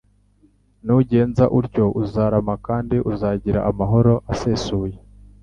Nugenza 0.85 1.43
utyo 1.59 1.85
uzarama 2.01 2.53
kandi 2.67 2.95
uzagira 3.11 3.59
amahoro 3.69 4.13
asesuye. 4.33 4.95